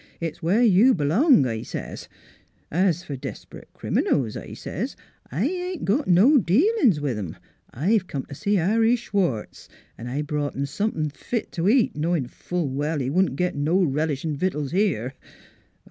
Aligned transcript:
It's 0.19 0.41
where 0.41 0.63
you 0.63 0.95
b'long,' 0.95 1.45
I 1.45 1.61
says.' 1.61 2.09
Es 2.87 3.05
f'r 3.05 3.21
desprit 3.21 3.69
criminals,' 3.75 4.35
I 4.35 4.55
says,' 4.55 4.95
I 5.31 5.45
ain't 5.45 5.85
got 5.85 6.07
no 6.07 6.39
dealin's 6.39 6.99
with 6.99 7.19
'em. 7.19 7.37
I've 7.69 8.07
come 8.07 8.25
t' 8.25 8.33
see 8.33 8.55
Harry 8.55 8.95
Schwartz, 8.95 9.69
an' 9.99 10.07
I 10.07 10.23
brought 10.23 10.55
him 10.55 10.65
somethin' 10.65 11.11
fit 11.11 11.51
t' 11.51 11.61
eat, 11.69 11.95
knowin' 11.95 12.29
full 12.29 12.67
well 12.67 12.97
he 12.99 13.11
wouldn't 13.11 13.35
git 13.35 13.53
no 13.55 13.79
relishin' 13.79 14.35
victuals 14.35 14.71
here.' 14.71 15.13